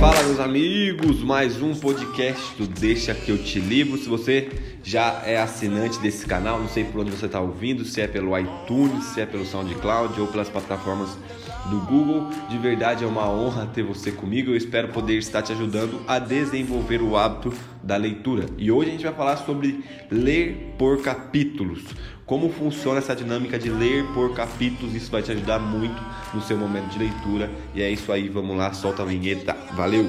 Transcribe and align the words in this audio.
Fala 0.00 0.22
meus 0.24 0.38
amigos, 0.38 1.22
mais 1.22 1.62
um 1.62 1.74
podcast 1.74 2.54
do 2.56 2.66
Deixa 2.66 3.14
que 3.14 3.30
eu 3.30 3.38
te 3.38 3.58
livro. 3.58 3.96
Se 3.96 4.08
você 4.08 4.50
já 4.82 5.22
é 5.24 5.38
assinante 5.38 5.98
desse 5.98 6.26
canal, 6.26 6.60
não 6.60 6.68
sei 6.68 6.84
por 6.84 7.00
onde 7.00 7.10
você 7.10 7.26
está 7.26 7.40
ouvindo, 7.40 7.84
se 7.84 8.00
é 8.00 8.06
pelo 8.06 8.38
iTunes, 8.38 9.04
se 9.06 9.20
é 9.20 9.26
pelo 9.26 9.44
SoundCloud 9.44 10.20
ou 10.20 10.26
pelas 10.26 10.48
plataformas 10.48 11.16
do 11.70 11.80
Google, 11.80 12.28
de 12.48 12.58
verdade 12.58 13.02
é 13.02 13.06
uma 13.06 13.28
honra 13.28 13.66
ter 13.66 13.82
você 13.82 14.12
comigo. 14.12 14.50
Eu 14.50 14.56
espero 14.56 14.88
poder 14.88 15.16
estar 15.18 15.42
te 15.42 15.52
ajudando 15.52 16.00
a 16.06 16.18
desenvolver 16.18 17.02
o 17.02 17.16
hábito 17.16 17.52
da 17.86 17.96
leitura. 17.96 18.46
E 18.58 18.70
hoje 18.70 18.88
a 18.88 18.92
gente 18.92 19.04
vai 19.04 19.14
falar 19.14 19.36
sobre 19.36 19.84
ler 20.10 20.74
por 20.76 21.00
capítulos 21.02 21.84
como 22.26 22.50
funciona 22.50 22.98
essa 22.98 23.14
dinâmica 23.14 23.56
de 23.56 23.70
ler 23.70 24.04
por 24.12 24.34
capítulos. 24.34 24.94
Isso 24.94 25.10
vai 25.10 25.22
te 25.22 25.30
ajudar 25.30 25.60
muito 25.60 26.02
no 26.34 26.42
seu 26.42 26.56
momento 26.56 26.88
de 26.88 26.98
leitura. 26.98 27.48
E 27.72 27.80
é 27.80 27.88
isso 27.88 28.10
aí, 28.10 28.28
vamos 28.28 28.56
lá, 28.56 28.72
solta 28.72 29.02
a 29.02 29.06
vinheta. 29.06 29.56
Valeu! 29.74 30.08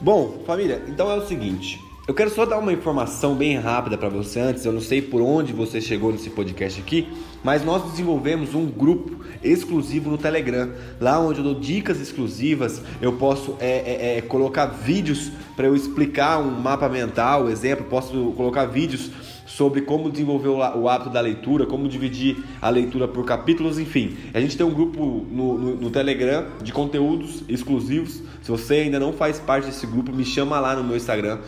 Bom, 0.00 0.42
família, 0.46 0.84
então 0.86 1.10
é 1.10 1.14
o 1.14 1.26
seguinte. 1.26 1.80
Eu 2.06 2.12
quero 2.12 2.28
só 2.28 2.44
dar 2.44 2.58
uma 2.58 2.70
informação 2.70 3.34
bem 3.34 3.56
rápida 3.58 3.96
para 3.96 4.10
você 4.10 4.38
antes. 4.38 4.62
Eu 4.62 4.72
não 4.72 4.80
sei 4.82 5.00
por 5.00 5.22
onde 5.22 5.54
você 5.54 5.80
chegou 5.80 6.12
nesse 6.12 6.28
podcast 6.28 6.78
aqui, 6.78 7.08
mas 7.42 7.64
nós 7.64 7.82
desenvolvemos 7.90 8.54
um 8.54 8.66
grupo 8.66 9.24
exclusivo 9.42 10.10
no 10.10 10.18
Telegram, 10.18 10.70
lá 11.00 11.18
onde 11.18 11.38
eu 11.38 11.44
dou 11.44 11.54
dicas 11.54 11.98
exclusivas. 11.98 12.82
Eu 13.00 13.14
posso 13.14 13.56
é, 13.58 13.68
é, 13.68 14.18
é, 14.18 14.20
colocar 14.20 14.66
vídeos 14.66 15.32
para 15.56 15.66
eu 15.66 15.74
explicar 15.74 16.38
um 16.40 16.50
mapa 16.50 16.90
mental, 16.90 17.48
exemplo. 17.48 17.86
Posso 17.86 18.34
colocar 18.36 18.66
vídeos 18.66 19.10
sobre 19.46 19.82
como 19.82 20.10
desenvolver 20.10 20.48
o 20.48 20.88
hábito 20.88 21.10
da 21.10 21.20
leitura, 21.20 21.64
como 21.64 21.88
dividir 21.88 22.42
a 22.60 22.68
leitura 22.68 23.06
por 23.06 23.24
capítulos, 23.24 23.78
enfim. 23.78 24.16
A 24.32 24.40
gente 24.40 24.56
tem 24.56 24.66
um 24.66 24.72
grupo 24.74 25.24
no, 25.30 25.58
no, 25.58 25.76
no, 25.76 25.90
Telegram 25.90 26.46
de 26.60 26.72
conteúdos 26.72 27.44
exclusivos. 27.48 28.20
Se 28.42 28.50
você 28.50 28.74
ainda 28.74 28.98
não 28.98 29.12
faz 29.12 29.38
parte 29.38 29.66
desse 29.66 29.86
grupo, 29.86 30.12
me 30.12 30.24
chama 30.24 30.58
lá 30.58 30.74
no 30.74 30.82
meu 30.82 30.96
Instagram, 30.96 31.38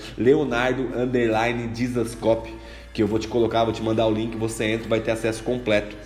Leonardo 0.47 0.97
Underline 0.97 1.67
Dizascope, 1.69 2.55
que 2.95 3.03
eu 3.03 3.07
vou 3.07 3.19
te 3.19 3.27
colocar, 3.27 3.65
vou 3.65 3.73
te 3.73 3.83
mandar 3.83 4.07
o 4.07 4.11
link, 4.13 4.37
você 4.37 4.65
entra 4.65 4.89
vai 4.89 5.01
ter 5.01 5.11
acesso 5.11 5.43
completo 5.43 5.97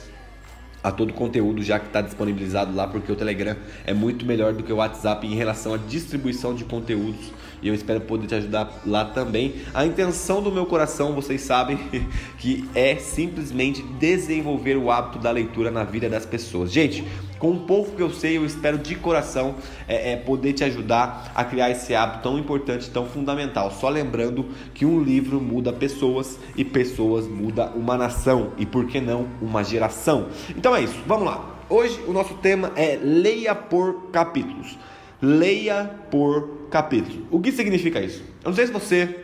a 0.83 0.91
todo 0.91 1.11
o 1.11 1.13
conteúdo 1.13 1.63
já 1.63 1.79
que 1.79 1.87
está 1.87 2.01
disponibilizado 2.01 2.75
lá, 2.75 2.87
porque 2.87 3.13
o 3.13 3.17
Telegram 3.17 3.55
é 3.87 3.93
muito 3.93 4.25
melhor 4.25 4.55
do 4.55 4.63
que 4.63 4.73
o 4.73 4.77
WhatsApp 4.77 5.27
em 5.27 5.35
relação 5.35 5.75
à 5.75 5.77
distribuição 5.77 6.55
de 6.55 6.65
conteúdos 6.65 7.31
e 7.63 7.69
eu 7.69 7.75
espero 7.75 8.01
poder 8.01 8.27
te 8.27 8.35
ajudar 8.35 8.81
lá 8.87 9.05
também. 9.05 9.57
A 9.75 9.85
intenção 9.85 10.43
do 10.43 10.51
meu 10.51 10.65
coração, 10.65 11.13
vocês 11.13 11.43
sabem, 11.43 11.79
que 12.39 12.67
é 12.75 12.97
simplesmente 12.97 13.83
desenvolver 13.83 14.77
o 14.77 14.91
hábito 14.91 15.19
da 15.19 15.31
leitura 15.31 15.71
na 15.71 15.85
vida 15.85 16.09
das 16.09 16.25
pessoas. 16.25 16.73
Gente, 16.73 17.05
com 17.41 17.51
um 17.53 17.59
pouco 17.59 17.97
que 17.97 18.03
eu 18.03 18.11
sei, 18.11 18.37
eu 18.37 18.45
espero 18.45 18.79
de 18.79 18.95
coração 18.95 19.57
é, 19.89 20.13
é, 20.13 20.17
poder 20.17 20.53
te 20.53 20.63
ajudar 20.63 21.33
a 21.35 21.43
criar 21.43 21.71
esse 21.71 21.95
hábito 21.95 22.23
tão 22.23 22.39
importante, 22.39 22.91
tão 22.91 23.07
fundamental. 23.07 23.71
Só 23.73 23.89
lembrando 23.89 24.47
que 24.75 24.85
um 24.85 25.03
livro 25.03 25.41
muda 25.41 25.73
pessoas 25.73 26.39
e 26.55 26.65
pessoas 26.65 27.27
muda 27.27 27.73
uma 27.75 27.97
nação 27.97 28.53
e 28.59 28.67
por 28.67 28.87
que 28.87 29.01
não 29.01 29.27
uma 29.41 29.65
geração. 29.65 30.29
Então 30.51 30.77
é 30.77 30.83
isso, 30.83 31.01
vamos 31.07 31.25
lá. 31.25 31.57
Hoje 31.71 31.99
o 32.07 32.13
nosso 32.13 32.35
tema 32.35 32.73
é 32.77 32.99
leia 33.03 33.55
por 33.55 34.11
capítulos. 34.11 34.79
Leia 35.23 35.91
por 36.11 36.67
capítulos. 36.71 37.21
O 37.31 37.41
que 37.41 37.53
significa 37.53 38.01
isso? 38.01 38.23
Eu 38.45 38.51
não 38.51 38.55
sei 38.55 38.67
se 38.67 38.73
você 38.73 39.17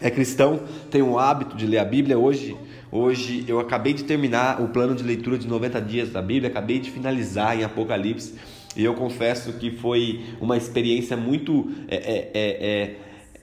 é 0.00 0.10
cristão, 0.10 0.60
tem 0.90 1.02
o 1.02 1.18
hábito 1.18 1.56
de 1.56 1.66
ler 1.66 1.78
a 1.78 1.84
Bíblia. 1.84 2.18
Hoje 2.18 2.56
Hoje 2.90 3.44
eu 3.46 3.60
acabei 3.60 3.92
de 3.92 4.04
terminar 4.04 4.62
o 4.62 4.68
plano 4.68 4.94
de 4.94 5.02
leitura 5.02 5.36
de 5.36 5.46
90 5.46 5.78
dias 5.82 6.10
da 6.10 6.22
Bíblia, 6.22 6.48
acabei 6.48 6.78
de 6.78 6.90
finalizar 6.90 7.58
em 7.58 7.62
Apocalipse. 7.62 8.34
E 8.74 8.82
eu 8.82 8.94
confesso 8.94 9.52
que 9.54 9.70
foi 9.70 10.24
uma 10.40 10.56
experiência 10.56 11.14
muito 11.14 11.70
é, 11.86 11.96
é, 11.96 12.30
é, 12.34 12.96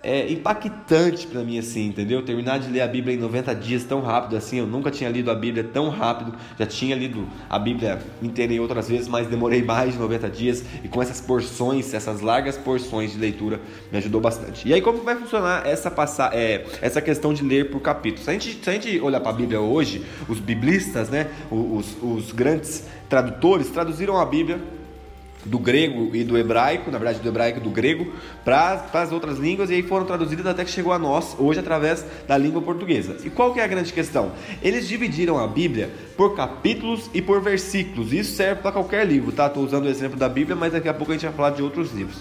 é 0.05 0.31
impactante 0.31 1.25
para 1.25 1.43
mim 1.43 1.57
assim, 1.57 1.87
entendeu? 1.87 2.23
Terminar 2.23 2.59
de 2.59 2.69
ler 2.69 2.81
a 2.81 2.87
Bíblia 2.87 3.15
em 3.15 3.19
90 3.19 3.55
dias 3.55 3.83
tão 3.83 4.01
rápido 4.01 4.37
assim, 4.37 4.59
eu 4.59 4.67
nunca 4.67 4.91
tinha 4.91 5.09
lido 5.09 5.31
a 5.31 5.35
Bíblia 5.35 5.63
tão 5.63 5.89
rápido, 5.89 6.35
já 6.59 6.65
tinha 6.67 6.95
lido 6.95 7.27
a 7.49 7.57
Bíblia 7.57 7.99
inteira 8.21 8.53
em 8.53 8.59
outras 8.59 8.87
vezes, 8.87 9.07
mas 9.07 9.27
demorei 9.27 9.63
mais 9.63 9.93
de 9.93 9.99
90 9.99 10.29
dias 10.29 10.63
e 10.83 10.87
com 10.87 11.01
essas 11.01 11.19
porções, 11.19 11.91
essas 11.93 12.21
largas 12.21 12.55
porções 12.55 13.13
de 13.13 13.17
leitura, 13.17 13.59
me 13.91 13.97
ajudou 13.97 14.21
bastante. 14.21 14.67
E 14.67 14.73
aí 14.73 14.81
como 14.81 15.01
vai 15.01 15.15
funcionar 15.15 15.65
essa 15.65 15.91
é, 16.33 16.65
essa 16.81 17.01
questão 17.01 17.33
de 17.33 17.43
ler 17.43 17.71
por 17.71 17.81
capítulos? 17.81 18.25
Se 18.25 18.29
a 18.29 18.33
gente, 18.33 18.63
se 18.63 18.69
a 18.69 18.73
gente 18.73 18.99
olhar 18.99 19.19
para 19.19 19.31
a 19.31 19.33
Bíblia 19.33 19.59
hoje, 19.59 20.05
os 20.29 20.39
biblistas, 20.39 21.09
né, 21.09 21.31
os, 21.49 21.97
os 22.01 22.31
grandes 22.31 22.85
tradutores 23.09 23.69
traduziram 23.69 24.19
a 24.19 24.25
Bíblia 24.25 24.59
do 25.45 25.59
grego 25.59 26.15
e 26.15 26.23
do 26.23 26.37
hebraico, 26.37 26.89
na 26.89 26.97
verdade 26.97 27.19
do 27.19 27.29
hebraico 27.29 27.59
e 27.59 27.61
do 27.61 27.69
grego, 27.69 28.11
para 28.43 28.89
as 28.93 29.11
outras 29.11 29.37
línguas 29.37 29.69
e 29.69 29.75
aí 29.75 29.83
foram 29.83 30.05
traduzidas 30.05 30.45
até 30.45 30.65
que 30.65 30.71
chegou 30.71 30.91
a 30.91 30.99
nós, 30.99 31.35
hoje 31.39 31.59
através 31.59 32.05
da 32.27 32.37
língua 32.37 32.61
portuguesa. 32.61 33.17
E 33.23 33.29
qual 33.29 33.53
que 33.53 33.59
é 33.59 33.63
a 33.63 33.67
grande 33.67 33.93
questão? 33.93 34.31
Eles 34.61 34.87
dividiram 34.87 35.37
a 35.37 35.47
Bíblia 35.47 35.91
por 36.17 36.35
capítulos 36.35 37.09
e 37.13 37.21
por 37.21 37.41
versículos. 37.41 38.11
Isso 38.11 38.35
serve 38.35 38.61
para 38.61 38.71
qualquer 38.71 39.05
livro, 39.05 39.31
tá? 39.31 39.47
Estou 39.47 39.63
usando 39.63 39.85
o 39.85 39.89
exemplo 39.89 40.17
da 40.17 40.27
Bíblia, 40.27 40.55
mas 40.55 40.73
daqui 40.73 40.89
a 40.89 40.93
pouco 40.93 41.11
a 41.11 41.15
gente 41.15 41.25
vai 41.25 41.33
falar 41.33 41.51
de 41.51 41.61
outros 41.61 41.93
livros. 41.93 42.17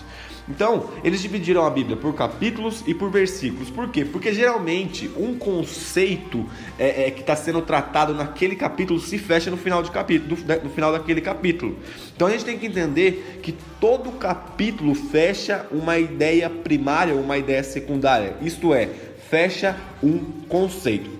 Então, 0.49 0.91
eles 1.03 1.23
dividiram 1.23 1.65
a 1.65 1.71
Bíblia 1.71 1.97
por 1.97 2.15
capítulos 2.15 2.85
e 2.87 2.95
por 2.95 3.11
versículos. 3.11 3.71
Por 3.71 3.89
quê? 3.89 4.05
Porque 4.05 4.33
geralmente 4.33 5.11
um 5.17 5.39
conceito 5.39 6.47
é, 6.79 7.07
é 7.07 7.11
que 7.11 7.21
está 7.21 7.35
sendo 7.35 7.63
tratado 7.63 8.15
naquele 8.15 8.55
capítulo 8.55 9.01
se 9.01 9.19
fecha 9.19 9.51
no 9.51 9.57
final, 9.57 9.83
de 9.83 9.91
capítulo, 9.91 10.37
no 10.63 10.71
final 10.71 10.93
daquele 10.93 11.21
capítulo. 11.21 11.79
Então 12.15 12.29
a 12.29 12.31
gente 12.31 12.45
tem 12.45 12.59
que 12.59 12.67
entender 12.67 13.41
que 13.43 13.53
todo 13.81 14.13
capítulo 14.13 14.95
fecha 14.95 15.67
uma 15.71 15.99
ideia 15.99 16.51
primária, 16.51 17.15
uma 17.15 17.39
ideia 17.39 17.63
secundária. 17.63 18.37
Isto 18.43 18.75
é, 18.75 18.89
fecha 19.31 19.77
um 20.03 20.19
conceito. 20.49 21.14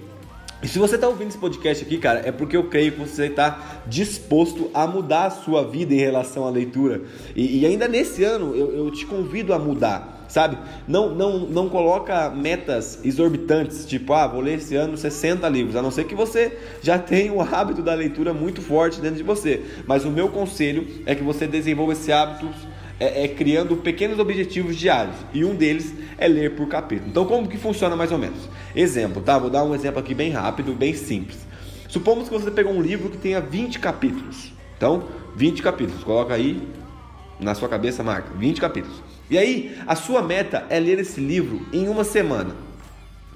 E 0.65 0.67
se 0.67 0.79
você 0.79 0.95
está 0.95 1.07
ouvindo 1.07 1.29
esse 1.29 1.37
podcast 1.37 1.85
aqui, 1.85 1.99
cara, 1.99 2.23
é 2.25 2.33
porque 2.33 2.57
eu 2.57 2.71
creio 2.71 2.93
que 2.93 2.99
você 2.99 3.27
está 3.27 3.83
disposto 3.87 4.71
a 4.73 4.87
mudar 4.87 5.27
a 5.27 5.31
sua 5.31 5.63
vida 5.63 5.93
em 5.93 5.99
relação 5.99 6.47
à 6.47 6.51
leitura. 6.51 7.03
E, 7.37 7.61
e 7.61 7.67
ainda 7.67 7.87
nesse 7.87 8.25
ano 8.25 8.57
eu, 8.57 8.75
eu 8.75 8.91
te 8.91 9.05
convido 9.05 9.53
a 9.53 9.59
mudar 9.59 10.25
sabe? 10.27 10.59
Não, 10.89 11.15
não, 11.15 11.41
não 11.41 11.69
coloca 11.69 12.29
metas 12.31 12.99
exorbitantes, 13.05 13.87
tipo, 13.87 14.13
ah, 14.13 14.27
vou 14.27 14.41
ler 14.41 14.55
esse 14.55 14.75
ano 14.75 14.97
60 14.97 15.49
livros, 15.49 15.77
a 15.77 15.83
não 15.83 15.93
ser 15.93 16.05
que 16.05 16.15
você 16.15 16.59
já 16.83 16.99
tenha 16.99 17.33
o 17.33 17.41
hábito 17.41 17.83
da 17.83 17.95
leitura 17.95 18.35
muito 18.35 18.61
forte 18.61 19.01
dentro 19.01 19.19
de 19.19 19.23
você. 19.23 19.63
Mas 19.87 20.05
o 20.05 20.11
meu 20.11 20.29
conselho 20.31 20.89
é 21.07 21.15
que 21.15 21.23
você 21.23 21.47
desenvolva 21.47 21.93
esse 21.93 22.11
hábito 22.11 22.49
é, 22.99 23.25
é, 23.25 23.29
criando 23.29 23.77
pequenos 23.77 24.19
objetivos 24.19 24.77
diários 24.77 25.17
e 25.33 25.45
um 25.45 25.55
deles 25.55 25.95
é 26.17 26.29
ler 26.29 26.55
por 26.55 26.69
capítulo. 26.69 27.11
Então, 27.11 27.25
como 27.25 27.49
que 27.49 27.59
funciona 27.59 27.97
mais 27.97 28.13
ou 28.13 28.19
menos? 28.19 28.49
Exemplo, 28.75 29.23
tá? 29.23 29.39
Vou 29.39 29.51
dar 29.51 29.65
um 29.65 29.75
exemplo 29.75 29.99
aqui 29.99 30.15
bem 30.15 30.31
rápido, 30.31 30.73
bem 30.75 30.95
simples. 30.95 31.39
Supomos 31.89 32.29
que 32.29 32.35
você 32.35 32.51
pegou 32.51 32.73
um 32.73 32.83
livro 32.83 33.11
que 33.11 33.19
tenha 33.19 33.41
20 33.41 33.79
capítulos. 33.79 34.53
Então, 34.77 35.05
20 35.37 35.63
capítulos. 35.63 36.03
Coloca 36.03 36.35
aí 36.35 36.67
na 37.39 37.55
sua 37.55 37.69
cabeça, 37.69 38.03
marca 38.03 38.31
20 38.37 38.61
capítulos. 38.61 39.03
E 39.31 39.39
aí, 39.39 39.77
a 39.87 39.97
sua 39.97 40.23
meta 40.23 40.67
é 40.69 40.79
ler 40.79 40.99
esse 40.99 41.21
livro 41.21 41.67
em 41.73 41.89
uma 41.89 42.05
semana. 42.05 42.55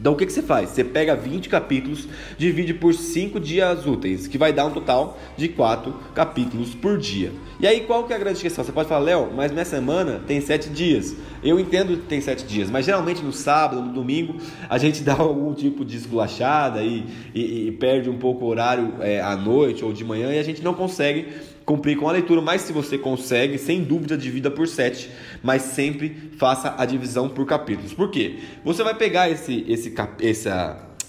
Então 0.00 0.12
o 0.12 0.16
que, 0.16 0.26
que 0.26 0.32
você 0.32 0.42
faz? 0.42 0.70
Você 0.70 0.84
pega 0.84 1.16
20 1.16 1.48
capítulos, 1.48 2.09
divide 2.36 2.72
por 2.72 2.94
5 2.94 3.41
dias 3.41 3.86
úteis, 3.86 4.26
que 4.26 4.38
vai 4.38 4.53
dar 4.53 4.66
um 4.66 4.70
total 4.70 5.19
de 5.36 5.48
4 5.48 5.92
capítulos 6.14 6.75
por 6.75 6.97
dia. 6.98 7.32
E 7.59 7.66
aí 7.66 7.81
qual 7.81 8.04
que 8.04 8.12
é 8.12 8.16
a 8.16 8.19
grande 8.19 8.41
questão? 8.41 8.64
Você 8.64 8.70
pode 8.70 8.88
falar, 8.88 9.04
Léo, 9.04 9.32
mas 9.34 9.50
minha 9.50 9.64
semana 9.64 10.20
tem 10.26 10.40
7 10.40 10.70
dias. 10.70 11.17
Eu 11.43 11.58
entendo 11.58 11.96
que 11.96 12.06
tem 12.06 12.20
7 12.20 12.44
dias, 12.44 12.70
mas 12.70 12.87
geralmente 12.87 13.22
no 13.22 13.32
sábado, 13.32 13.82
no 13.82 13.93
domingo, 13.93 14.37
a 14.69 14.78
gente 14.78 15.02
dá 15.05 15.14
algum 15.14 15.52
tipo 15.52 15.84
de 15.84 15.96
esculachada 15.96 16.82
e, 16.82 17.05
e, 17.34 17.69
e 17.69 17.72
perde 17.72 18.08
um 18.08 18.19
pouco 18.19 18.44
o 18.44 18.49
horário 18.49 18.94
é, 19.00 19.20
à 19.20 19.37
noite 19.37 19.84
ou 19.84 19.93
de 19.93 20.05
manhã 20.05 20.32
e 20.32 20.38
a 20.38 20.43
gente 20.43 20.62
não 20.62 20.75
consegue 20.75 21.28
cumprir 21.69 21.99
com 21.99 22.09
a 22.09 22.12
leitura, 22.12 22.41
mas 22.41 22.62
se 22.62 22.73
você 22.73 22.97
consegue, 22.97 23.59
sem 23.59 23.85
dúvida, 23.85 24.17
divida 24.17 24.50
por 24.50 24.67
7, 24.67 25.11
mas 25.43 25.61
sempre 25.61 26.31
faça 26.38 26.75
a 26.79 26.87
divisão 26.87 27.29
por 27.29 27.44
capítulos. 27.44 27.93
Por 27.93 28.11
quê? 28.11 28.38
Você 28.65 28.82
vai 28.82 28.94
pegar 28.94 29.29
esse, 29.29 29.67
esse, 29.69 29.94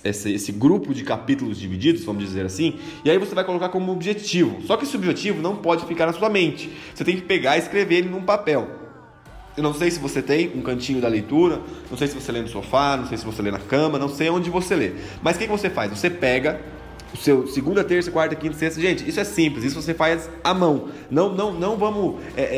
esse, 0.04 0.34
esse 0.34 0.52
grupo 0.52 0.94
de 0.94 1.06
capítulos 1.06 1.58
divididos, 1.58 2.04
vamos 2.04 2.26
dizer 2.26 2.46
assim, 2.46 2.78
e 3.06 3.10
aí 3.10 3.18
você 3.18 3.34
vai 3.34 3.46
colocar 3.46 3.70
como 3.70 3.90
objetivo. 3.94 4.62
Só 4.64 4.76
que 4.76 4.84
esse 4.84 4.98
objetivo 4.98 5.42
não 5.42 5.56
pode 5.56 5.86
ficar 5.86 6.08
na 6.08 6.12
sua 6.12 6.30
mente. 6.30 6.70
Você 6.94 7.06
tem 7.06 7.16
que 7.16 7.22
pegar 7.22 7.56
e 7.56 7.60
escrever 7.60 8.00
ele 8.00 8.10
num 8.10 8.24
papel. 8.24 8.68
Eu 9.56 9.64
não 9.64 9.74
sei 9.74 9.90
se 9.90 9.98
você 9.98 10.22
tem 10.22 10.52
um 10.54 10.62
cantinho 10.62 11.00
da 11.00 11.08
leitura, 11.08 11.62
não 11.90 11.98
sei 11.98 12.10
se 12.10 12.16
você 12.16 12.34
lê 12.34 12.42
no 12.42 12.50
sofá, 12.50 12.98
não 12.98 13.08
sei 13.08 13.18
se 13.18 13.24
você 13.24 13.42
lê 13.42 13.50
na 13.50 13.60
cama, 13.60 13.98
não 13.98 14.10
sei 14.10 14.30
onde 14.30 14.50
você 14.50 14.76
lê. 14.76 14.92
Mas 15.22 15.38
o 15.38 15.40
que, 15.40 15.46
que 15.46 15.52
você 15.52 15.70
faz? 15.70 15.90
Você 15.90 16.10
pega 16.10 16.60
o 17.14 17.18
seu 17.18 17.48
segunda, 17.48 17.84
terça, 17.84 18.12
quarta, 18.12 18.36
quinta, 18.36 18.56
sexta. 18.56 18.80
Gente, 18.80 19.08
isso 19.08 19.20
é 19.20 19.24
simples, 19.24 19.64
isso 19.64 19.82
você 19.82 19.94
faz 19.94 20.30
à 20.44 20.54
mão. 20.54 20.90
Não, 21.10 21.34
não, 21.34 21.54
não 21.54 21.78
vamos 21.78 22.22
é, 22.36 22.42
é, 22.42 22.58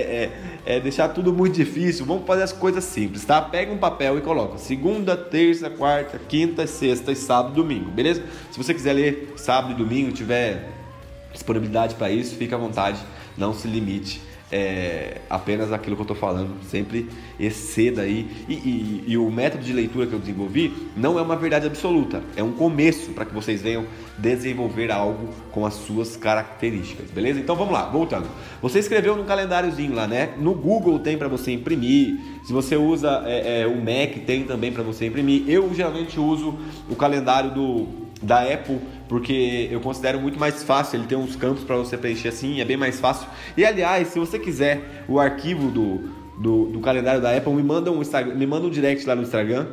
é, 0.66 0.76
é, 0.78 0.80
deixar 0.80 1.10
tudo 1.10 1.32
muito 1.32 1.56
difícil, 1.56 2.06
vamos 2.06 2.26
fazer 2.26 2.44
as 2.44 2.52
coisas 2.52 2.84
simples, 2.84 3.24
tá? 3.24 3.42
Pega 3.42 3.72
um 3.72 3.78
papel 3.78 4.18
e 4.18 4.22
coloca 4.22 4.58
segunda, 4.58 5.16
terça, 5.16 5.70
quarta, 5.70 6.20
quinta, 6.28 6.68
sexta 6.68 7.12
e 7.12 7.16
sábado 7.16 7.56
domingo, 7.56 7.90
beleza? 7.92 8.24
Se 8.52 8.58
você 8.58 8.74
quiser 8.74 8.94
ler 8.94 9.34
sábado 9.38 9.74
e 9.74 9.76
domingo, 9.76 10.12
tiver 10.12 10.70
disponibilidade 11.32 11.96
para 11.96 12.12
isso, 12.12 12.36
fica 12.36 12.56
à 12.56 12.60
vontade, 12.60 13.00
não 13.38 13.54
se 13.54 13.68
limite 13.68 14.31
é, 14.52 15.22
apenas 15.30 15.72
aquilo 15.72 15.96
que 15.96 16.02
eu 16.02 16.04
estou 16.04 16.18
falando, 16.18 16.62
sempre 16.70 17.08
exceda 17.40 18.02
aí. 18.02 18.30
E, 18.50 18.54
e, 18.54 19.04
e, 19.08 19.18
o 19.18 19.32
método 19.32 19.64
de 19.64 19.72
leitura 19.72 20.06
que 20.06 20.14
eu 20.14 20.20
desenvolvi 20.20 20.74
não 20.96 21.18
é 21.18 21.22
uma 21.22 21.36
verdade 21.36 21.66
absoluta, 21.66 22.22
é 22.36 22.44
um 22.44 22.52
começo 22.52 23.12
para 23.12 23.26
que 23.26 23.34
vocês 23.34 23.62
venham 23.62 23.86
desenvolver 24.18 24.92
algo 24.92 25.30
com 25.52 25.66
as 25.66 25.74
suas 25.76 26.18
características, 26.18 27.10
beleza? 27.10 27.40
Então 27.40 27.56
vamos 27.56 27.74
lá, 27.74 27.84
voltando. 27.84 28.28
Você 28.62 28.80
escreveu 28.80 29.16
no 29.16 29.24
calendáriozinho 29.24 29.96
lá, 29.96 30.06
né? 30.06 30.34
No 30.38 30.54
Google 30.54 31.00
tem 31.00 31.18
para 31.18 31.28
você 31.28 31.52
imprimir. 31.52 32.20
Se 32.44 32.52
você 32.52 32.76
usa 32.76 33.24
é, 33.26 33.62
é, 33.62 33.68
o 33.68 33.76
Mac, 33.78 34.26
tem 34.26 34.44
também 34.44 34.72
para 34.72 34.84
você 34.84 35.06
imprimir. 35.06 35.44
Eu 35.48 35.74
geralmente 35.74 36.20
uso 36.20 36.56
o 36.90 36.96
calendário 36.96 37.52
do, 37.52 37.88
da 38.22 38.42
Apple 38.42 38.80
porque 39.08 39.68
eu 39.70 39.82
considero 39.82 40.22
muito 40.22 40.40
mais 40.40 40.64
fácil, 40.64 40.98
ele 40.98 41.08
tem 41.08 41.18
uns 41.18 41.36
campos 41.36 41.64
para 41.64 41.76
você 41.76 41.98
preencher 41.98 42.30
assim, 42.30 42.62
é 42.62 42.66
bem 42.66 42.78
mais 42.78 43.00
fácil. 43.00 43.28
E 43.58 43.66
aliás, 43.66 44.08
se 44.08 44.20
você 44.20 44.40
quiser 44.40 45.04
o 45.08 45.20
arquivo 45.20 45.70
do, 45.70 46.10
do, 46.38 46.66
do 46.68 46.80
calendário 46.80 47.22
da 47.22 47.36
Apple, 47.36 47.54
me 47.54 47.64
manda 47.64 47.92
um 47.92 48.02
me 48.36 48.48
manda 48.48 48.68
um 48.68 48.70
direct 48.70 49.06
lá 49.06 49.16
no 49.16 49.24
Instagram 49.24 49.68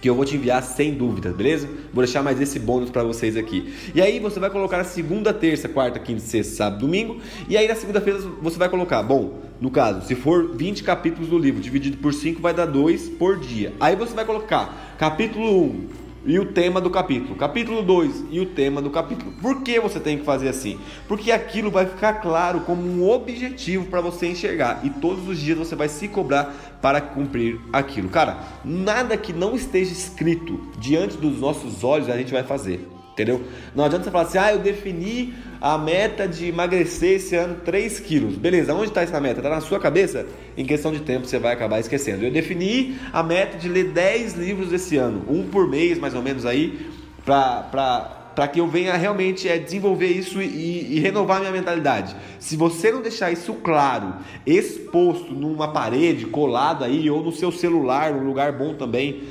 que 0.00 0.08
eu 0.08 0.14
vou 0.14 0.24
te 0.24 0.36
enviar 0.36 0.62
sem 0.62 0.94
dúvida, 0.94 1.30
beleza? 1.30 1.68
Vou 1.92 2.04
deixar 2.04 2.22
mais 2.22 2.40
esse 2.40 2.58
bônus 2.58 2.90
para 2.90 3.02
vocês 3.02 3.36
aqui. 3.36 3.72
E 3.94 4.00
aí 4.00 4.20
você 4.20 4.38
vai 4.38 4.50
colocar 4.50 4.82
segunda, 4.84 5.32
terça, 5.32 5.68
quarta, 5.68 5.98
quinta, 5.98 6.20
sexta, 6.20 6.54
sábado, 6.54 6.80
domingo. 6.80 7.20
E 7.48 7.56
aí 7.56 7.66
na 7.66 7.74
segunda-feira 7.74 8.20
você 8.40 8.58
vai 8.58 8.68
colocar, 8.68 9.02
bom, 9.02 9.40
no 9.60 9.70
caso, 9.70 10.06
se 10.06 10.14
for 10.14 10.56
20 10.56 10.84
capítulos 10.84 11.28
do 11.28 11.38
livro 11.38 11.60
dividido 11.60 11.96
por 11.98 12.14
5 12.14 12.40
vai 12.40 12.54
dar 12.54 12.66
2 12.66 13.08
por 13.10 13.38
dia. 13.38 13.72
Aí 13.80 13.96
você 13.96 14.14
vai 14.14 14.24
colocar 14.24 14.94
capítulo 14.98 15.64
1, 15.64 15.86
e 16.24 16.38
o 16.38 16.52
tema 16.52 16.80
do 16.80 16.90
capítulo. 16.90 17.34
Capítulo 17.36 17.82
2 17.82 18.24
e 18.30 18.40
o 18.40 18.46
tema 18.46 18.82
do 18.82 18.90
capítulo. 18.90 19.32
Por 19.40 19.62
que 19.62 19.80
você 19.80 20.00
tem 20.00 20.18
que 20.18 20.24
fazer 20.24 20.48
assim? 20.48 20.78
Porque 21.06 21.32
aquilo 21.32 21.70
vai 21.70 21.86
ficar 21.86 22.14
claro 22.14 22.60
como 22.60 22.82
um 22.82 23.08
objetivo 23.08 23.86
para 23.86 24.00
você 24.00 24.28
enxergar 24.28 24.80
e 24.84 24.90
todos 24.90 25.28
os 25.28 25.38
dias 25.38 25.58
você 25.58 25.76
vai 25.76 25.88
se 25.88 26.08
cobrar 26.08 26.78
para 26.82 27.00
cumprir 27.00 27.60
aquilo. 27.72 28.08
Cara, 28.08 28.38
nada 28.64 29.16
que 29.16 29.32
não 29.32 29.54
esteja 29.54 29.92
escrito 29.92 30.60
diante 30.78 31.16
dos 31.16 31.40
nossos 31.40 31.84
olhos 31.84 32.08
a 32.08 32.16
gente 32.16 32.32
vai 32.32 32.42
fazer. 32.42 32.97
Entendeu? 33.18 33.42
Não 33.74 33.84
adianta 33.84 34.04
você 34.04 34.12
falar 34.12 34.24
assim, 34.24 34.38
ah, 34.38 34.52
eu 34.52 34.60
defini 34.60 35.34
a 35.60 35.76
meta 35.76 36.28
de 36.28 36.46
emagrecer 36.46 37.16
esse 37.16 37.34
ano 37.34 37.56
3 37.64 37.98
quilos. 37.98 38.36
Beleza, 38.36 38.72
onde 38.72 38.90
está 38.90 39.02
essa 39.02 39.20
meta? 39.20 39.40
Está 39.40 39.50
na 39.50 39.60
sua 39.60 39.80
cabeça? 39.80 40.24
Em 40.56 40.64
questão 40.64 40.92
de 40.92 41.00
tempo 41.00 41.26
você 41.26 41.36
vai 41.36 41.52
acabar 41.52 41.80
esquecendo. 41.80 42.24
Eu 42.24 42.30
defini 42.30 42.96
a 43.12 43.20
meta 43.24 43.58
de 43.58 43.68
ler 43.68 43.90
10 43.90 44.34
livros 44.34 44.72
esse 44.72 44.96
ano, 44.96 45.24
um 45.28 45.48
por 45.48 45.66
mês 45.66 45.98
mais 45.98 46.14
ou 46.14 46.22
menos 46.22 46.46
aí, 46.46 46.78
para 47.24 48.46
que 48.52 48.60
eu 48.60 48.68
venha 48.68 48.96
realmente 48.96 49.48
é, 49.48 49.58
desenvolver 49.58 50.06
isso 50.06 50.40
e, 50.40 50.96
e, 50.96 51.00
renovar 51.00 51.40
minha 51.40 51.50
mentalidade. 51.50 52.14
Se 52.38 52.56
você 52.56 52.92
não 52.92 53.02
deixar 53.02 53.32
isso 53.32 53.52
claro, 53.54 54.14
exposto 54.46 55.34
numa 55.34 55.72
parede, 55.72 56.26
colado 56.26 56.84
aí, 56.84 57.10
ou 57.10 57.20
no 57.20 57.32
seu 57.32 57.50
celular, 57.50 58.12
num 58.12 58.24
lugar 58.24 58.52
bom 58.52 58.74
também, 58.74 59.24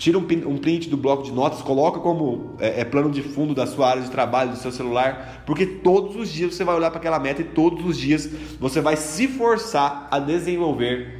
tira 0.00 0.16
um, 0.16 0.22
um 0.22 0.56
print 0.56 0.88
do 0.88 0.96
bloco 0.96 1.22
de 1.22 1.30
notas, 1.30 1.60
coloca 1.60 2.00
como 2.00 2.56
é, 2.58 2.80
é, 2.80 2.84
plano 2.86 3.10
de 3.10 3.22
fundo 3.22 3.54
da 3.54 3.66
sua 3.66 3.90
área 3.90 4.02
de 4.02 4.10
trabalho, 4.10 4.52
do 4.52 4.56
seu 4.56 4.72
celular, 4.72 5.42
porque 5.44 5.66
todos 5.66 6.16
os 6.16 6.32
dias 6.32 6.54
você 6.54 6.64
vai 6.64 6.74
olhar 6.74 6.90
para 6.90 6.98
aquela 6.98 7.18
meta 7.18 7.42
e 7.42 7.44
todos 7.44 7.84
os 7.84 7.98
dias 7.98 8.26
você 8.58 8.80
vai 8.80 8.96
se 8.96 9.28
forçar 9.28 10.08
a 10.10 10.18
desenvolver 10.18 11.19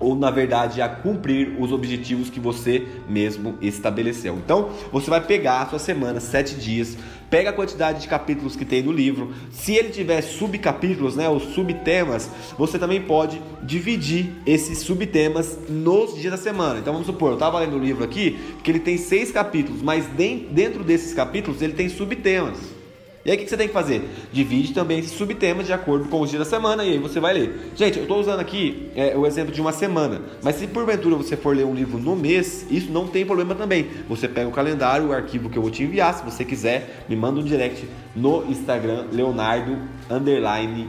ou 0.00 0.16
na 0.16 0.30
verdade 0.30 0.80
a 0.80 0.88
cumprir 0.88 1.54
os 1.58 1.70
objetivos 1.70 2.30
que 2.30 2.40
você 2.40 2.88
mesmo 3.08 3.56
estabeleceu. 3.60 4.36
Então 4.42 4.70
você 4.90 5.10
vai 5.10 5.20
pegar 5.20 5.60
a 5.60 5.66
sua 5.66 5.78
semana, 5.78 6.18
sete 6.18 6.54
dias, 6.54 6.96
pega 7.28 7.50
a 7.50 7.52
quantidade 7.52 8.00
de 8.00 8.08
capítulos 8.08 8.56
que 8.56 8.64
tem 8.64 8.82
no 8.82 8.90
livro. 8.90 9.32
Se 9.52 9.74
ele 9.74 9.90
tiver 9.90 10.22
subcapítulos, 10.22 11.14
né, 11.14 11.28
ou 11.28 11.38
subtemas, 11.38 12.28
você 12.58 12.78
também 12.78 13.02
pode 13.02 13.40
dividir 13.62 14.32
esses 14.46 14.78
subtemas 14.78 15.58
nos 15.68 16.14
dias 16.14 16.32
da 16.32 16.38
semana. 16.38 16.80
Então 16.80 16.92
vamos 16.92 17.06
supor, 17.06 17.30
eu 17.30 17.34
estava 17.34 17.60
lendo 17.60 17.76
o 17.76 17.78
livro 17.78 18.02
aqui 18.02 18.38
que 18.64 18.70
ele 18.70 18.80
tem 18.80 18.96
seis 18.96 19.30
capítulos, 19.30 19.82
mas 19.82 20.06
dentro 20.06 20.82
desses 20.82 21.12
capítulos 21.12 21.60
ele 21.60 21.74
tem 21.74 21.88
subtemas. 21.88 22.79
E 23.24 23.30
aí 23.30 23.36
o 23.36 23.40
que 23.40 23.48
você 23.48 23.56
tem 23.56 23.68
que 23.68 23.74
fazer? 23.74 24.08
Divide 24.32 24.72
também 24.72 24.98
esses 24.98 25.12
subtemas 25.12 25.66
de 25.66 25.72
acordo 25.74 26.08
com 26.08 26.22
os 26.22 26.30
dias 26.30 26.42
da 26.42 26.48
semana 26.48 26.82
e 26.82 26.92
aí 26.92 26.98
você 26.98 27.20
vai 27.20 27.34
ler. 27.34 27.70
Gente, 27.76 27.98
eu 27.98 28.04
estou 28.04 28.18
usando 28.18 28.40
aqui 28.40 28.90
é, 28.96 29.14
o 29.14 29.26
exemplo 29.26 29.52
de 29.52 29.60
uma 29.60 29.72
semana, 29.72 30.22
mas 30.42 30.56
se 30.56 30.66
porventura 30.66 31.16
você 31.16 31.36
for 31.36 31.54
ler 31.54 31.66
um 31.66 31.74
livro 31.74 31.98
no 31.98 32.16
mês, 32.16 32.64
isso 32.70 32.90
não 32.90 33.06
tem 33.06 33.26
problema 33.26 33.54
também. 33.54 33.88
Você 34.08 34.26
pega 34.26 34.48
o 34.48 34.52
calendário, 34.52 35.08
o 35.08 35.12
arquivo 35.12 35.50
que 35.50 35.58
eu 35.58 35.62
vou 35.62 35.70
te 35.70 35.82
enviar, 35.82 36.14
se 36.14 36.24
você 36.24 36.46
quiser, 36.46 37.04
me 37.08 37.14
manda 37.14 37.40
um 37.40 37.44
direct 37.44 37.86
no 38.16 38.44
Instagram 38.50 39.06
Leonardo 39.12 39.76
underline 40.08 40.88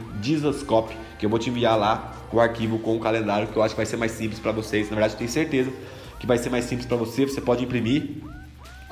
que 1.18 1.26
eu 1.26 1.30
vou 1.30 1.38
te 1.38 1.50
enviar 1.50 1.78
lá 1.78 2.16
o 2.32 2.40
arquivo 2.40 2.78
com 2.78 2.96
o 2.96 3.00
calendário, 3.00 3.46
que 3.46 3.56
eu 3.56 3.62
acho 3.62 3.74
que 3.74 3.78
vai 3.78 3.86
ser 3.86 3.98
mais 3.98 4.12
simples 4.12 4.40
para 4.40 4.52
vocês. 4.52 4.88
Na 4.88 4.96
verdade, 4.96 5.14
eu 5.14 5.18
tenho 5.18 5.30
certeza 5.30 5.70
que 6.18 6.26
vai 6.26 6.38
ser 6.38 6.48
mais 6.50 6.64
simples 6.64 6.86
para 6.86 6.96
você. 6.96 7.26
Você 7.26 7.40
pode 7.40 7.62
imprimir 7.62 8.22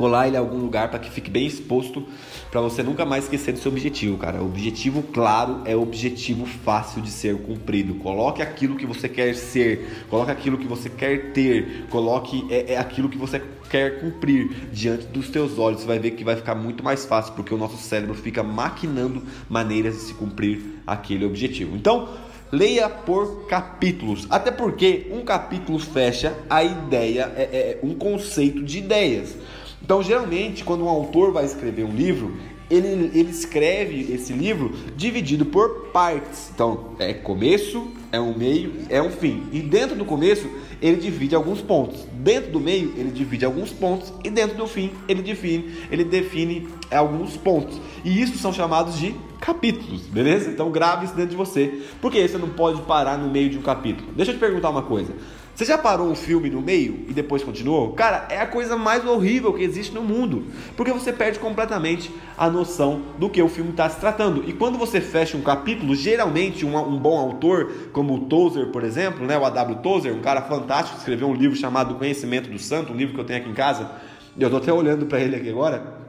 colar 0.01 0.27
ele 0.27 0.37
em 0.37 0.39
algum 0.39 0.57
lugar 0.57 0.89
para 0.89 0.99
que 0.99 1.11
fique 1.11 1.31
bem 1.31 1.47
exposto, 1.47 2.03
para 2.51 2.59
você 2.63 2.83
nunca 2.83 3.05
mais 3.05 3.25
esquecer 3.25 3.53
do 3.53 3.59
seu 3.59 3.71
objetivo, 3.71 4.17
cara. 4.17 4.43
O 4.43 4.47
objetivo 4.47 5.03
claro 5.03 5.61
é 5.67 5.77
objetivo 5.77 6.47
fácil 6.47 7.03
de 7.03 7.11
ser 7.11 7.37
cumprido. 7.43 7.97
Coloque 7.97 8.41
aquilo 8.41 8.77
que 8.77 8.87
você 8.87 9.11
quer 9.11 9.35
ser, 9.35 10.07
coloque 10.09 10.31
aquilo 10.31 10.57
que 10.57 10.67
você 10.67 10.89
quer 10.89 11.33
ter, 11.33 11.85
coloque 11.91 12.47
é, 12.49 12.73
é 12.73 12.79
aquilo 12.79 13.11
que 13.11 13.19
você 13.19 13.43
quer 13.69 14.01
cumprir 14.01 14.71
diante 14.73 15.05
dos 15.09 15.29
teus 15.29 15.59
olhos. 15.59 15.83
Você 15.83 15.87
vai 15.87 15.99
ver 15.99 16.13
que 16.13 16.25
vai 16.25 16.35
ficar 16.35 16.55
muito 16.55 16.83
mais 16.83 17.05
fácil, 17.05 17.35
porque 17.35 17.53
o 17.53 17.59
nosso 17.59 17.77
cérebro 17.77 18.15
fica 18.15 18.43
maquinando 18.43 19.23
maneiras 19.51 19.97
de 19.97 20.01
se 20.01 20.15
cumprir 20.15 20.81
aquele 20.87 21.27
objetivo. 21.27 21.77
Então, 21.77 22.09
Leia 22.53 22.89
por 22.89 23.47
capítulos, 23.47 24.27
até 24.29 24.51
porque 24.51 25.07
um 25.13 25.25
capítulo 25.25 25.79
fecha 25.79 26.37
a 26.51 26.65
ideia, 26.65 27.33
é, 27.37 27.43
é 27.43 27.79
um 27.81 27.95
conceito 27.95 28.65
de 28.65 28.79
ideias. 28.79 29.37
Então, 29.83 30.03
geralmente, 30.03 30.65
quando 30.65 30.85
um 30.85 30.89
autor 30.89 31.33
vai 31.33 31.45
escrever 31.45 31.85
um 31.85 31.95
livro, 31.95 32.37
ele, 32.71 33.11
ele 33.19 33.31
escreve 33.31 34.13
esse 34.13 34.33
livro 34.33 34.73
dividido 34.97 35.45
por 35.45 35.87
partes. 35.93 36.51
Então, 36.55 36.95
é 36.99 37.13
começo, 37.13 37.89
é 38.13 38.21
um 38.21 38.37
meio, 38.37 38.73
é 38.89 39.03
um 39.03 39.11
fim. 39.11 39.45
E 39.53 39.61
dentro 39.61 39.97
do 39.97 40.05
começo, 40.05 40.49
ele 40.81 40.97
divide 40.97 41.35
alguns 41.35 41.61
pontos. 41.61 42.07
Dentro 42.13 42.53
do 42.53 42.61
meio, 42.61 42.93
ele 42.97 43.11
divide 43.11 43.45
alguns 43.45 43.73
pontos. 43.73 44.13
E 44.25 44.31
dentro 44.31 44.57
do 44.57 44.67
fim, 44.67 44.93
ele 45.09 45.23
define, 45.23 45.75
ele 45.91 46.05
define 46.05 46.69
alguns 46.91 47.37
pontos. 47.37 47.81
E 48.05 48.23
isso 48.23 48.39
são 48.39 48.53
chamados 48.53 48.99
de 48.99 49.15
capítulos, 49.41 50.03
beleza? 50.03 50.51
Então 50.51 50.71
grave 50.71 51.07
isso 51.07 51.15
dentro 51.15 51.31
de 51.31 51.37
você. 51.37 51.83
Porque 52.01 52.27
você 52.27 52.39
não 52.39 52.51
pode 52.51 52.83
parar 52.83 53.19
no 53.19 53.31
meio 53.31 53.51
de 53.51 53.59
um 53.59 53.63
capítulo. 53.63 54.13
Deixa 54.15 54.31
eu 54.31 54.37
te 54.37 54.41
perguntar 54.41 54.71
uma 54.71 54.83
coisa. 54.83 55.13
Você 55.55 55.65
já 55.65 55.77
parou 55.77 56.09
um 56.09 56.15
filme 56.15 56.49
no 56.49 56.63
meio 56.63 57.05
e 57.09 57.13
depois 57.13 57.43
continuou? 57.43 57.93
Cara, 57.93 58.27
é 58.31 58.39
a 58.39 58.47
coisa 58.47 58.77
mais 58.77 59.05
horrível 59.05 59.53
que 59.53 59.63
existe 59.63 59.93
no 59.93 60.03
mundo, 60.03 60.47
porque 60.77 60.93
você 60.93 61.13
perde 61.13 61.39
completamente 61.39 62.11
a 62.37 62.49
noção 62.49 63.03
do 63.19 63.29
que 63.29 63.43
o 63.43 63.49
filme 63.49 63.71
está 63.71 63.89
se 63.91 64.01
tratando. 64.01 64.49
E 64.49 64.55
quando 64.55 64.79
você 64.79 65.01
fecha 65.01 65.37
um 65.37 65.43
capítulo, 65.43 65.95
geralmente 65.95 66.65
um, 66.65 66.77
um 66.79 66.99
bom 66.99 67.19
autor, 67.19 67.91
como 67.93 68.15
o 68.15 68.21
Tozer, 68.21 68.69
por 68.69 68.85
exemplo, 68.85 69.27
né, 69.27 69.37
o 69.37 69.45
A.W. 69.45 69.77
Tozer, 69.83 70.15
um 70.15 70.21
cara 70.21 70.41
fantástico, 70.43 70.97
escreveu 70.97 71.29
um 71.29 71.35
livro 71.35 71.57
chamado 71.57 71.97
Conhecimento 71.97 72.49
do 72.49 72.59
Santo, 72.59 72.93
um 72.93 72.97
livro 72.97 73.15
que 73.15 73.21
eu 73.21 73.25
tenho 73.25 73.41
aqui 73.41 73.51
em 73.51 73.55
casa, 73.55 73.91
eu 74.39 74.47
estou 74.47 74.61
até 74.61 74.73
olhando 74.73 75.07
para 75.07 75.21
ele 75.21 75.37
aqui 75.37 75.51
agora. 75.51 76.01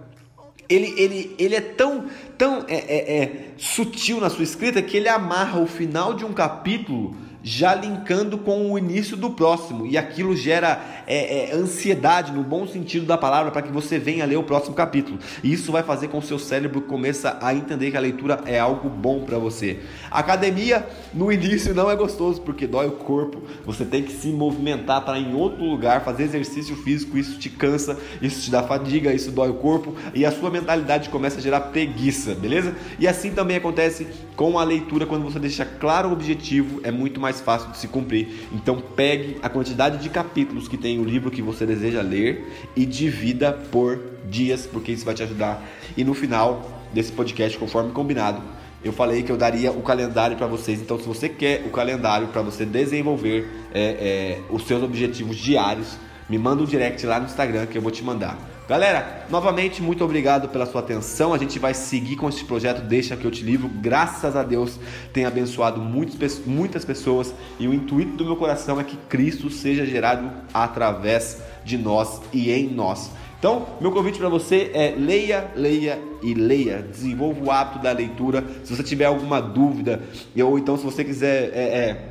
Ele, 0.69 0.93
ele, 0.95 1.35
ele 1.37 1.55
é 1.55 1.59
tão, 1.59 2.05
tão 2.37 2.63
é, 2.69 2.75
é, 2.75 3.17
é, 3.17 3.45
sutil 3.57 4.21
na 4.21 4.29
sua 4.29 4.45
escrita 4.45 4.81
que 4.81 4.95
ele 4.95 5.09
amarra 5.09 5.59
o 5.59 5.67
final 5.67 6.13
de 6.13 6.23
um 6.23 6.31
capítulo 6.31 7.13
já 7.43 7.73
linkando 7.73 8.37
com 8.37 8.71
o 8.71 8.77
início 8.77 9.17
do 9.17 9.31
próximo, 9.31 9.85
e 9.85 9.97
aquilo 9.97 10.35
gera 10.35 11.03
é, 11.07 11.49
é, 11.49 11.55
ansiedade, 11.55 12.31
no 12.31 12.43
bom 12.43 12.67
sentido 12.67 13.05
da 13.05 13.17
palavra, 13.17 13.51
para 13.51 13.61
que 13.61 13.71
você 13.71 13.97
venha 13.97 14.25
ler 14.25 14.37
o 14.37 14.43
próximo 14.43 14.75
capítulo. 14.75 15.19
E 15.43 15.51
isso 15.51 15.71
vai 15.71 15.83
fazer 15.83 16.07
com 16.07 16.19
que 16.19 16.25
o 16.25 16.27
seu 16.27 16.39
cérebro 16.39 16.81
comece 16.81 17.27
a 17.41 17.53
entender 17.53 17.91
que 17.91 17.97
a 17.97 17.99
leitura 17.99 18.41
é 18.45 18.59
algo 18.59 18.89
bom 18.89 19.21
para 19.21 19.37
você. 19.37 19.79
academia, 20.09 20.87
no 21.13 21.31
início, 21.31 21.73
não 21.73 21.89
é 21.89 21.95
gostoso, 21.95 22.41
porque 22.41 22.67
dói 22.67 22.87
o 22.87 22.91
corpo, 22.91 23.41
você 23.65 23.83
tem 23.83 24.03
que 24.03 24.11
se 24.11 24.27
movimentar 24.27 25.01
para 25.03 25.17
em 25.17 25.33
outro 25.33 25.63
lugar, 25.63 26.03
fazer 26.03 26.23
exercício 26.23 26.75
físico, 26.75 27.17
isso 27.17 27.39
te 27.39 27.49
cansa, 27.49 27.97
isso 28.21 28.41
te 28.41 28.51
dá 28.51 28.63
fadiga, 28.63 29.13
isso 29.13 29.31
dói 29.31 29.49
o 29.49 29.55
corpo, 29.55 29.95
e 30.13 30.25
a 30.25 30.31
sua 30.31 30.49
mentalidade 30.49 31.09
começa 31.09 31.39
a 31.39 31.41
gerar 31.41 31.61
preguiça, 31.61 32.35
beleza? 32.35 32.75
E 32.99 33.07
assim 33.07 33.31
também 33.31 33.57
acontece 33.57 34.07
com 34.35 34.57
a 34.57 34.63
leitura, 34.63 35.05
quando 35.05 35.23
você 35.23 35.39
deixa 35.39 35.65
claro 35.65 36.09
o 36.09 36.13
objetivo, 36.13 36.81
é 36.83 36.91
muito 36.91 37.19
mais 37.19 37.30
mais 37.31 37.39
fácil 37.39 37.71
de 37.71 37.77
se 37.77 37.87
cumprir. 37.87 38.47
Então 38.51 38.81
pegue 38.95 39.37
a 39.41 39.47
quantidade 39.47 39.97
de 39.97 40.09
capítulos 40.09 40.67
que 40.67 40.75
tem 40.75 40.99
o 40.99 41.03
livro 41.05 41.31
que 41.31 41.41
você 41.41 41.65
deseja 41.65 42.01
ler 42.01 42.45
e 42.75 42.85
divida 42.85 43.53
por 43.53 43.97
dias, 44.29 44.67
porque 44.67 44.91
isso 44.91 45.05
vai 45.05 45.13
te 45.13 45.23
ajudar. 45.23 45.63
E 45.95 46.03
no 46.03 46.13
final 46.13 46.69
desse 46.93 47.11
podcast, 47.13 47.57
conforme 47.57 47.91
combinado, 47.91 48.41
eu 48.83 48.91
falei 48.91 49.23
que 49.23 49.31
eu 49.31 49.37
daria 49.37 49.71
o 49.71 49.81
calendário 49.81 50.35
para 50.35 50.47
vocês. 50.47 50.81
Então, 50.81 50.99
se 50.99 51.07
você 51.07 51.29
quer 51.29 51.63
o 51.65 51.69
calendário 51.69 52.27
para 52.27 52.41
você 52.41 52.65
desenvolver 52.65 53.47
é, 53.73 53.81
é, 53.81 54.39
os 54.49 54.65
seus 54.67 54.83
objetivos 54.83 55.37
diários, 55.37 55.97
me 56.27 56.37
manda 56.37 56.63
um 56.63 56.65
direct 56.65 57.05
lá 57.05 57.19
no 57.19 57.27
Instagram 57.27 57.65
que 57.67 57.77
eu 57.77 57.81
vou 57.81 57.91
te 57.91 58.03
mandar. 58.03 58.37
Galera, 58.71 59.25
novamente, 59.29 59.81
muito 59.81 60.01
obrigado 60.01 60.47
pela 60.47 60.65
sua 60.65 60.79
atenção. 60.79 61.33
A 61.33 61.37
gente 61.37 61.59
vai 61.59 61.73
seguir 61.73 62.15
com 62.15 62.29
esse 62.29 62.45
projeto 62.45 62.81
Deixa 62.81 63.17
que 63.17 63.25
eu 63.25 63.29
te 63.29 63.43
livro. 63.43 63.67
Graças 63.67 64.33
a 64.33 64.43
Deus 64.43 64.79
tem 65.11 65.25
abençoado 65.25 65.81
muitas, 65.81 66.39
muitas 66.45 66.85
pessoas 66.85 67.33
e 67.59 67.67
o 67.67 67.73
intuito 67.73 68.15
do 68.15 68.23
meu 68.23 68.37
coração 68.37 68.79
é 68.79 68.85
que 68.85 68.95
Cristo 69.09 69.49
seja 69.49 69.85
gerado 69.85 70.31
através 70.53 71.41
de 71.65 71.77
nós 71.77 72.21
e 72.31 72.49
em 72.49 72.69
nós. 72.69 73.11
Então, 73.37 73.67
meu 73.81 73.91
convite 73.91 74.17
para 74.17 74.29
você 74.29 74.71
é 74.73 74.95
leia, 74.97 75.51
leia 75.53 75.99
e 76.23 76.33
leia. 76.33 76.81
Desenvolva 76.81 77.43
o 77.43 77.51
hábito 77.51 77.79
da 77.79 77.91
leitura. 77.91 78.41
Se 78.63 78.73
você 78.73 78.83
tiver 78.83 79.03
alguma 79.03 79.41
dúvida, 79.41 80.01
ou 80.37 80.57
então 80.57 80.77
se 80.77 80.85
você 80.85 81.03
quiser 81.03 81.51
é, 81.53 81.59
é, 81.59 82.10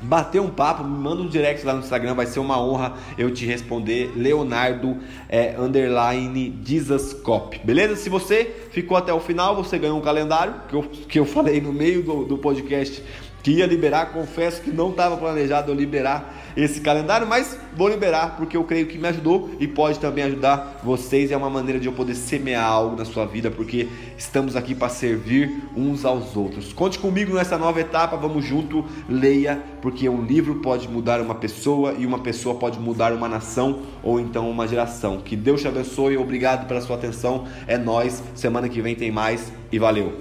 bater 0.00 0.40
um 0.40 0.50
papo, 0.50 0.84
me 0.84 0.98
manda 0.98 1.22
um 1.22 1.28
direct 1.28 1.64
lá 1.64 1.72
no 1.72 1.80
Instagram, 1.80 2.14
vai 2.14 2.26
ser 2.26 2.40
uma 2.40 2.60
honra 2.60 2.94
eu 3.16 3.32
te 3.32 3.46
responder. 3.46 4.12
Leonardo 4.16 4.98
é, 5.28 5.54
underline 5.58 6.58
Jesuscop, 6.64 7.60
beleza? 7.64 7.96
Se 7.96 8.08
você 8.08 8.44
ficou 8.70 8.96
até 8.96 9.12
o 9.12 9.20
final, 9.20 9.56
você 9.56 9.78
ganhou 9.78 9.98
um 9.98 10.02
calendário 10.02 10.54
que 10.68 10.74
eu, 10.74 10.82
que 10.82 11.18
eu 11.18 11.24
falei 11.24 11.60
no 11.60 11.72
meio 11.72 12.02
do, 12.02 12.24
do 12.24 12.38
podcast 12.38 13.02
que 13.42 13.52
ia 13.52 13.66
liberar. 13.66 14.12
Confesso 14.12 14.60
que 14.60 14.70
não 14.70 14.90
estava 14.90 15.16
planejado 15.16 15.70
eu 15.70 15.74
liberar 15.74 16.45
esse 16.56 16.80
calendário, 16.80 17.26
mas 17.26 17.58
vou 17.76 17.88
liberar 17.88 18.36
porque 18.36 18.56
eu 18.56 18.64
creio 18.64 18.86
que 18.86 18.96
me 18.96 19.06
ajudou 19.08 19.50
e 19.60 19.68
pode 19.68 19.98
também 19.98 20.24
ajudar 20.24 20.80
vocês. 20.82 21.30
É 21.30 21.36
uma 21.36 21.50
maneira 21.50 21.78
de 21.78 21.86
eu 21.86 21.92
poder 21.92 22.14
semear 22.14 22.64
algo 22.64 22.96
na 22.96 23.04
sua 23.04 23.26
vida, 23.26 23.50
porque 23.50 23.88
estamos 24.16 24.56
aqui 24.56 24.74
para 24.74 24.88
servir 24.88 25.62
uns 25.76 26.04
aos 26.04 26.36
outros. 26.36 26.72
Conte 26.72 26.98
comigo 26.98 27.34
nessa 27.34 27.58
nova 27.58 27.80
etapa, 27.80 28.16
vamos 28.16 28.44
junto, 28.44 28.84
leia, 29.08 29.62
porque 29.82 30.08
um 30.08 30.22
livro 30.22 30.56
pode 30.56 30.88
mudar 30.88 31.20
uma 31.20 31.34
pessoa 31.34 31.94
e 31.98 32.06
uma 32.06 32.20
pessoa 32.20 32.54
pode 32.54 32.78
mudar 32.78 33.12
uma 33.12 33.28
nação 33.28 33.82
ou 34.02 34.18
então 34.18 34.48
uma 34.50 34.66
geração. 34.66 35.18
Que 35.18 35.36
Deus 35.36 35.60
te 35.60 35.68
abençoe, 35.68 36.16
obrigado 36.16 36.66
pela 36.66 36.80
sua 36.80 36.96
atenção. 36.96 37.46
É 37.66 37.76
nós, 37.76 38.22
semana 38.34 38.68
que 38.68 38.80
vem 38.80 38.94
tem 38.94 39.10
mais 39.10 39.52
e 39.70 39.78
valeu. 39.78 40.14